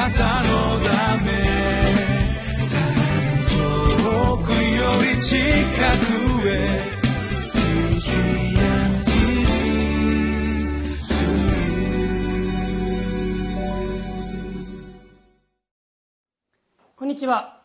[0.00, 1.30] なたのため
[3.50, 6.80] 遠くより近くへ
[16.96, 17.60] こんにちは。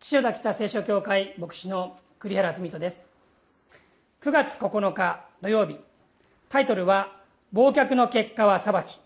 [0.00, 3.06] 岸田北聖書協会牧師の栗原澄人です。
[4.20, 5.78] 9月9日土曜日。
[6.48, 7.12] タイトルは
[7.54, 9.01] 「忘却の結果は裁き。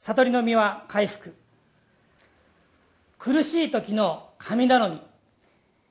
[0.00, 1.34] 悟りの実は回復」
[3.18, 5.00] 苦しい時の神頼み。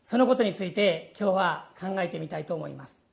[0.06, 3.04] そのことについて今日は考えてみたいと思います。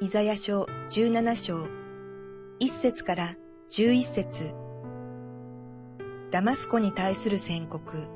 [0.00, 1.64] イザヤ書17章
[2.60, 3.36] 1節から
[3.68, 4.54] 11節。
[6.30, 8.08] ダマスコに対する宣告。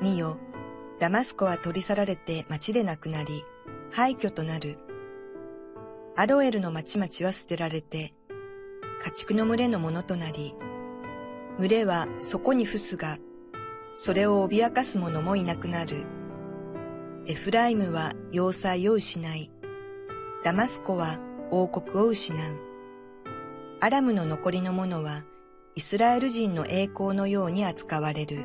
[0.00, 0.38] 見よ
[0.98, 3.44] ダマスコは取り去られて町でなくなり
[3.96, 4.76] 廃墟となる
[6.16, 8.12] アロエルの町々は捨てられて
[9.04, 10.56] 家畜の群れのものとなり、
[11.60, 13.18] 群れはそこに伏すが、
[13.94, 16.06] それを脅かす者もいなくなる。
[17.26, 19.52] エフライムは要塞を失い、
[20.42, 21.20] ダマスコは
[21.52, 22.38] 王国を失う。
[23.80, 25.22] アラムの残りの者は、
[25.76, 28.44] イスラエル人の栄光のように扱われる。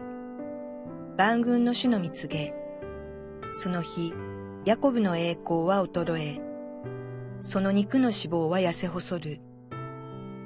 [1.18, 2.54] 万軍の主の見告げ。
[3.56, 4.14] その日、
[4.66, 6.42] ヤコブの栄光は衰え、
[7.40, 9.40] その肉の脂肪は痩せ細る。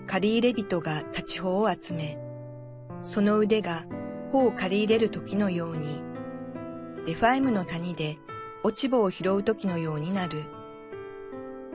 [0.05, 2.19] 借り入れ人が立ち穂を集め、
[3.01, 3.85] その腕が
[4.31, 5.99] 穂を借り入れる時のように、
[7.07, 8.19] レファイムの谷で
[8.63, 10.43] 落ち葉を拾う時のようになる。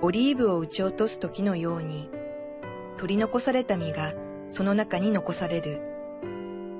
[0.00, 2.08] オリーブを打ち落とす時のように、
[2.98, 4.12] 取り残された実が
[4.48, 5.80] その中に残される。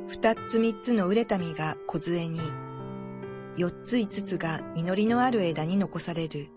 [0.07, 2.41] 二つ三つの熟れた実が小杖に、
[3.57, 6.49] 四つ五つが実りのある枝に残される。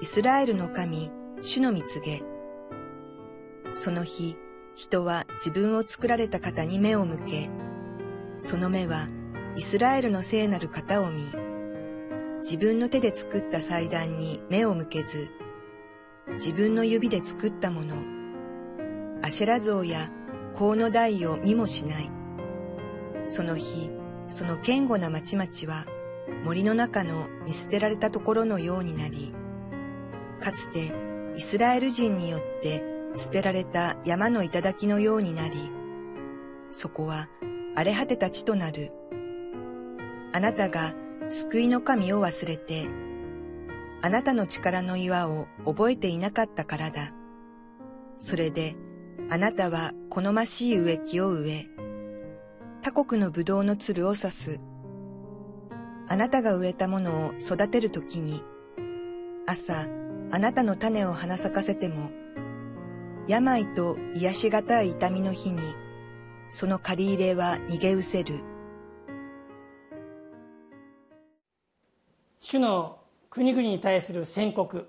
[0.00, 1.10] イスラエルの神、
[1.40, 2.22] 主の蜜げ、
[3.74, 4.36] その日、
[4.74, 7.50] 人は自分を作られた方に目を向け、
[8.38, 9.08] その目は
[9.56, 11.24] イスラエルの聖なる方を見、
[12.40, 15.30] 自分の手で作った祭壇に目を向けず、
[16.34, 17.96] 自分の指で作ったもの、
[19.22, 20.10] アシェラ像や
[20.56, 22.10] 香の台を見もしない。
[23.24, 23.90] その日、
[24.28, 25.86] その堅固な町々は
[26.44, 29.34] 森の中の見捨てられたところのようになり、
[30.40, 30.92] かつて
[31.36, 32.82] イスラエル人によって
[33.16, 35.70] 捨てられた山の頂のようになり、
[36.70, 37.28] そこは
[37.74, 38.92] 荒れ果てた地となる。
[40.32, 40.94] あなたが
[41.30, 42.86] 救いの神を忘れて、
[44.02, 47.12] あなたの力の岩を覚えていなかったからだ。
[48.18, 48.76] それで、
[49.30, 51.66] あなたは好ましい植木を植え、
[52.80, 54.60] 他国の葡萄のつるを刺す。
[56.08, 58.42] あなたが植えたものを育てるときに、
[59.46, 59.86] 朝、
[60.30, 62.10] あなたの種を花咲かせても、
[63.26, 65.60] 病と癒しがたい痛みの日に、
[66.50, 68.40] その借り入れは逃げ失せる。
[72.40, 74.88] 主の国々に対する宣告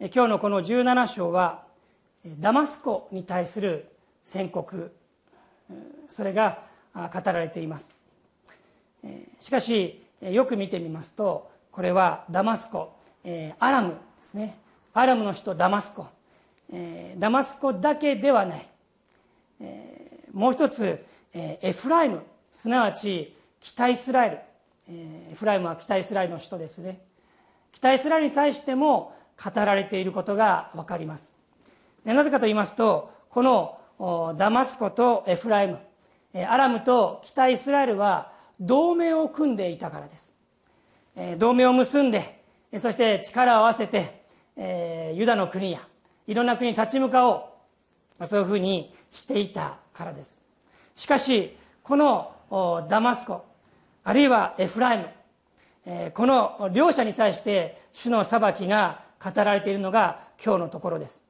[0.00, 1.64] 今日のこの17章は
[2.40, 3.92] ダマスコに対する
[4.24, 4.92] 宣告
[6.10, 6.66] それが
[7.06, 7.94] 語られています。
[9.38, 12.96] しかしよく見てみますとこれはダマスコ
[13.58, 14.58] アラムですね。
[14.92, 16.06] アラムの首都ダマスコ、
[17.16, 18.66] ダマスコだけではない、
[20.32, 22.22] もう一つ、エフライム。
[22.50, 24.38] すなわち北イスラエル、
[24.88, 27.00] エフライムは北イスラエルの首都ですね。
[27.70, 31.32] 北イスラエルに対しても語られていることが分かります。
[32.04, 35.78] なぜかと言いますとこのダマスコとエフライム。
[36.34, 40.32] アラムと北イスラエルは同盟を組んでいたからです。
[41.38, 42.42] 同盟を結んで
[42.76, 44.24] そして力を合わせて
[45.14, 45.80] ユダの国や
[46.26, 47.54] いろんな国に立ち向かお
[48.20, 48.26] う。
[48.26, 50.38] そういうふうにしていたからです。
[50.94, 53.44] しかしこのダマスコ
[54.04, 61.22] あるいはエフライムこの両者に対して主の裁きが語られているのが今日のところです。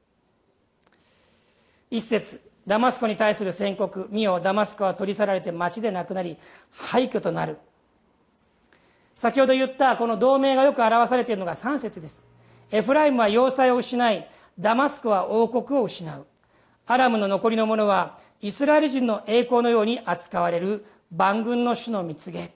[1.89, 2.48] 一節。
[2.65, 6.37] ダマスコに対する宣告見よダマスコは取り去られて町でなくなり
[6.71, 7.57] 廃墟となる。
[9.15, 12.23] 先ほど言ったこの同盟がよく表されているのが3節です。
[12.71, 14.27] エフライムは要塞を失い
[14.57, 16.25] ダマスコは王国を失う。
[16.85, 22.51] アラムの残りの者はイスラエル人の栄光のように扱われる万軍の主の蜜げ。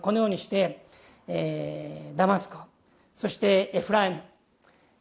[0.00, 0.84] このようにして、
[1.26, 2.58] えー、ダマスコ
[3.16, 4.22] そしてエフライム、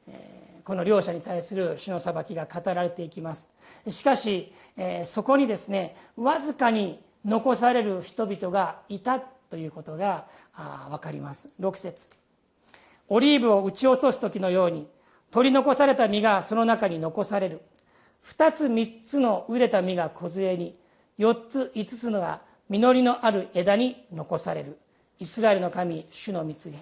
[0.07, 0.38] えー、
[0.69, 3.49] この両者に対する主の裁きが語られていきます。
[3.87, 10.27] しかし、えー、そこにですねわずかに残される人々がいたということが
[10.91, 11.49] 分かります。
[11.59, 12.11] 6節。
[13.07, 14.87] オリーブを打ち落とす時のように
[15.31, 17.61] 取り残された実がその中に残される。
[18.21, 20.77] 二つ三つの熟れた実が梢に
[21.17, 24.77] 四つ五つのが実りのある枝に残される。
[25.17, 26.77] イスラエルの神主の蜜げ。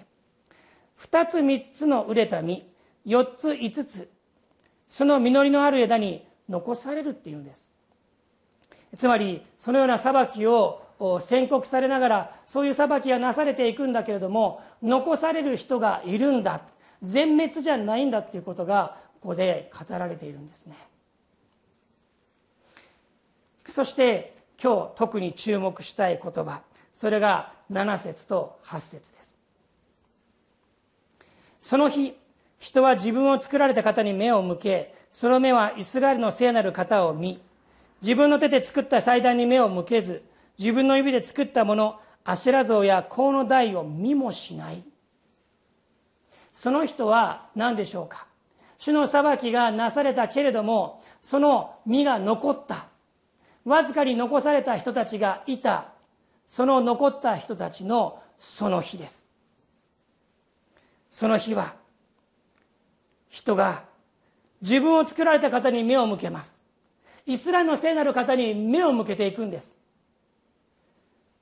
[0.94, 2.68] 二つ三つの熟れた実。
[3.08, 4.10] 四つ五つ。
[4.86, 7.66] その実りのある枝に残されるっていうんです。
[8.96, 10.82] つまりそのような裁きを
[11.20, 16.60] 宣告されながらそういう裁きがなされていくんだけれども残される人がいるんだ。
[17.02, 20.76] 全滅じゃないんだっていうことがここで語られているんですね。
[23.66, 26.60] そして今日特に注目したい言葉。
[26.94, 29.34] それが7節と8節です。
[31.62, 32.14] その日
[32.58, 37.40] 人は自分を作られた方に目を向けその目はイスラエルの聖なる方を見
[38.02, 40.22] 自分の手で作った祭壇に目を向けず
[40.58, 44.84] 自分の指で作ったものアシェラ像や香の台を見もしない。
[46.52, 48.26] その人は何でしょうか？
[48.76, 52.88] 主の裁きがなされたけれどもその身が残った。
[53.64, 55.92] わずかに残された人たちがいた。
[56.48, 59.26] その残った人たちのその日です。
[61.10, 61.76] その日は
[63.38, 63.84] 人が
[64.60, 66.60] 自分を作られた方に目を向けます。
[67.24, 69.76] イスラエルの聖なる方に目を向けていくんです。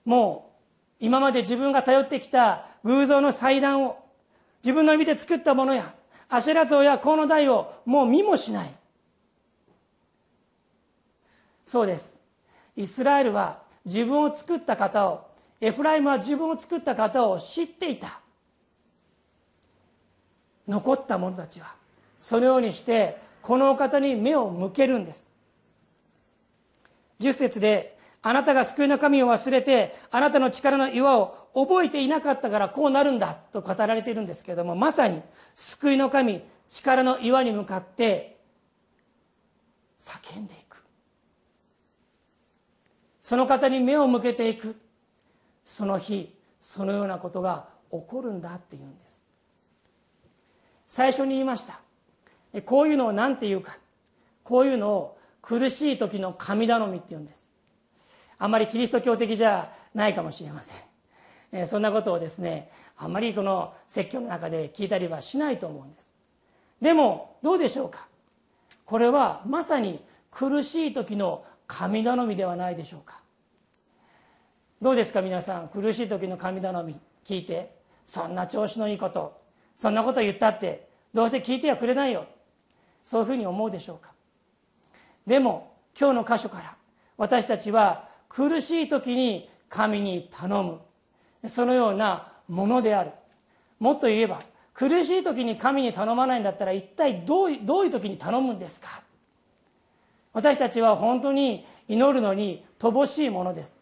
[0.04, 0.52] も
[1.00, 4.04] う今まで自分が頼ってきた偶像の祭壇を
[4.62, 5.94] 自分の指で作ったものや
[6.28, 8.70] アシェラ像や河野台をもう見もしない。
[11.64, 12.20] そうです。
[12.76, 15.26] イスラエルは自分を作った方を
[15.62, 18.20] エフライムは自分を作った方を知っていた。
[20.68, 21.85] 残った者たちは
[22.20, 25.30] そのようにしてこのお方に目を向けるんです。
[27.20, 35.22] 10節であなたが救いの神を忘れてあなたの力の岩を覚えていなかったからこうなるんだと語られているんですけれどもまさに
[35.54, 38.40] 救いの神力の岩に向かって
[40.00, 40.84] 叫んでいく。
[43.22, 44.76] その方に目を向けていく。
[45.64, 49.20] その日そのようなことが起こるんだっていうんです。
[50.88, 51.80] 最初に言いました。
[52.62, 53.76] こういうのを何て言うか。
[54.42, 57.50] こういうのを苦しい時の神頼みって言うんです。
[58.38, 60.78] あまりキリスト教的じゃないかもしれません、
[61.52, 66.12] え、そんなことをですねあまりこの説教の中で聞いたりはしないと思うんです。
[66.80, 68.06] でもどうでしょうか。
[68.84, 70.00] これはまさに
[70.30, 73.20] 苦しい時の神頼みではないでしょうか。
[74.80, 75.68] どうですか皆さん。
[75.68, 77.76] 苦しい時の神頼み聞いて。
[78.06, 79.40] そんな調子のいいこと。
[79.76, 82.26] そんなこと言ったってどうせ聞いてはくれないよ。
[83.06, 84.10] そういうふうに思うでしょうか？
[85.26, 86.76] でも今日の箇所から
[87.16, 90.80] 私たちは苦しい時に神に頼む。
[91.48, 93.12] そのようなものである。
[93.78, 94.40] もっと言えば
[94.74, 99.00] 苦しい時に神に頼まないんだったら一体どうどういう時に頼むんですか？
[100.32, 103.78] 私たちは本当に祈るのに乏しいものです。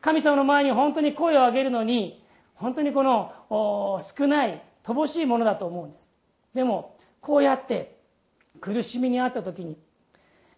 [0.00, 6.10] 神様の前に本当に声を上げるのに本当にこの少ない乏しいものだと思うんです。
[6.54, 8.00] でもこうやって
[8.62, 9.76] 苦しみにあった時に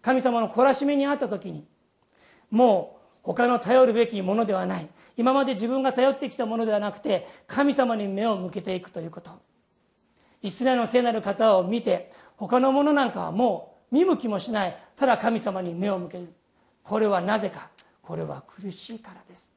[0.01, 1.65] 神様の懲らしめにあった時に
[2.51, 4.87] もう他の頼るべきものではない。
[5.17, 9.31] 今まで自分が頼ってきたものではなくて神様に目を向けていくということ。
[10.43, 14.77] イスラエルの聖なる方を見て他のものなんかはもう見向きもしない。
[14.95, 16.31] ただ神様に目を向ける。
[16.83, 17.69] これはなぜか。
[18.03, 19.49] これは苦しいからです。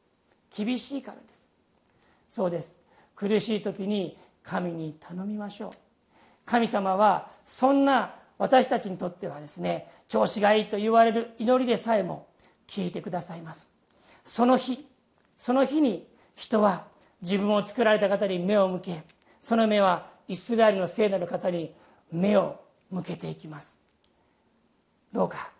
[0.56, 1.46] 厳しいからです。
[2.30, 2.78] そうです。
[3.14, 5.72] 苦しい時に神に頼みましょう。
[6.46, 12.28] 神様はそんな私たちにとってはですね調子がいいと言われる祈りでさえも
[12.66, 13.68] 聞いてくださいます。
[14.24, 14.86] その日
[15.36, 16.86] その日に人は
[17.20, 19.02] 自分を作られた方に目を向け
[19.40, 21.74] その目はイスラエルの聖なる方に
[22.12, 23.76] 目を向けていきます。
[25.12, 25.52] どうか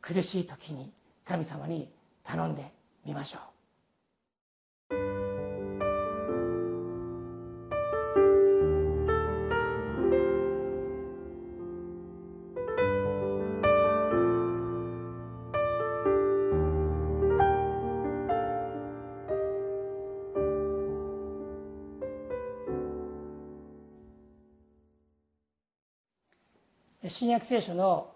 [0.00, 0.90] 苦しい時に
[1.24, 1.88] 神様に
[2.24, 2.72] 頼んで
[3.04, 3.51] みましょう。
[27.22, 28.10] 新約聖書の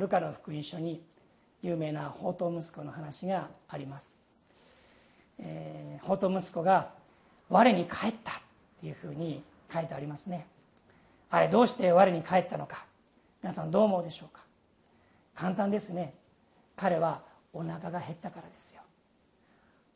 [0.00, 1.00] ルカの福音書に
[1.62, 4.16] 有名な宝刀息子の話があります、
[5.38, 6.90] えー、宝刀息子が
[7.48, 8.34] 「我に帰った」っ
[8.80, 10.44] ていうふうに書いてありますね。
[11.30, 12.84] あれどうして我に帰ったのか。
[13.44, 14.42] 皆さんどう思うでしょうか。
[15.36, 16.14] 簡単ですね。
[16.74, 17.22] 彼は
[17.52, 18.82] お腹が減ったからですよ。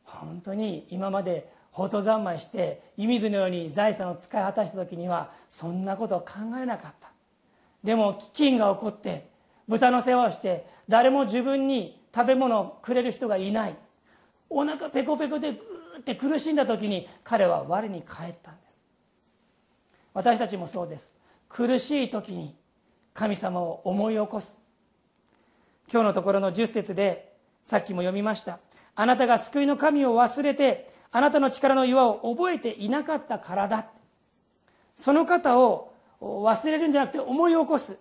[0.05, 7.12] 本当に今まで法と三昧して湯水のように財産を使い果たした時にはそんなことを考えなかった。
[7.83, 9.27] でも飢饉が起こって
[9.67, 13.75] 豚の世話をして誰も自分に食べ物をくれる人がいない。
[14.49, 18.81] お腹ペコペコでグーって苦しんだ時に彼は我に返ったんです。
[20.13, 21.13] 私たちもそうです。
[21.49, 22.55] 苦しい時に
[23.13, 24.59] 神様を思い起こす。
[25.91, 27.33] 今日のところの10節で
[27.65, 28.59] さっきも読みました。
[28.95, 33.87] あなたが救いの神を忘れてあなたの力の岩を覚えていなかったからだ。
[34.95, 35.92] その方を
[36.23, 37.97] 忘れるんじゃなくて思い起こす。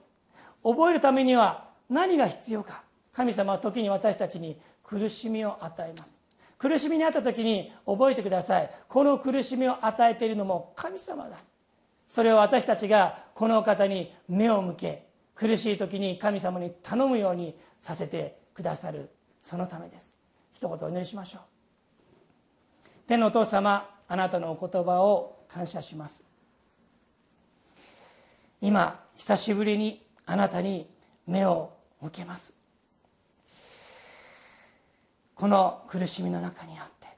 [0.62, 2.82] 覚えるためには何が必要か。
[3.12, 6.20] 神様は時に私たちに苦しみを与えます。
[6.56, 8.70] 苦しみにあった時に覚えてください。
[8.88, 11.36] この苦しみを与えているのも神様だ。
[12.08, 19.10] それを私たちがこの方に目を向け苦しい時に神様に頼むようにさせてくださる。
[19.42, 20.14] そのためです。
[20.52, 21.42] 一言お祈りしましょう。
[23.06, 26.31] 天のお父様あなたのお言葉を感謝します。
[28.62, 30.88] 今久しぶりにあなたに
[31.26, 32.54] 目を向けます。
[35.34, 37.08] この苦しみの中にあって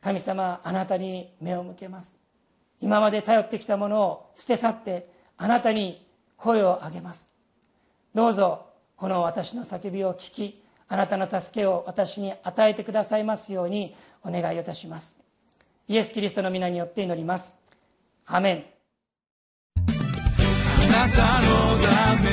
[0.00, 2.16] 神様あなたに目を向けます。
[2.80, 7.28] 今まで頼ってきたものを捨て去ってあなたに声を上げます。
[8.14, 8.66] どうぞ
[8.96, 15.16] この私の叫びを聞きあなたの助けを私に与えてくださいますようにお願いいたします。
[15.88, 17.54] イエス・キリストの皆によって祈ります。
[18.26, 18.75] アメン。
[20.96, 21.48] なたの
[21.78, 22.30] ため。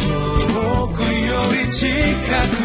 [0.00, 1.86] 遠くより近
[2.56, 2.57] く。